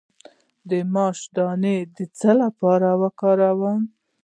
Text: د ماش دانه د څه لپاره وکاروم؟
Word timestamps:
د 0.69 0.71
ماش 0.93 1.19
دانه 1.35 1.75
د 1.95 1.97
څه 2.17 2.31
لپاره 2.41 2.89
وکاروم؟ 3.01 3.81